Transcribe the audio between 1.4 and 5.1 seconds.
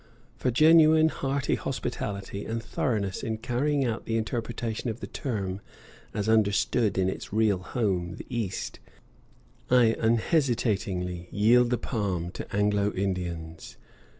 hospitality, and thoroughness in carrying out the interpretation of the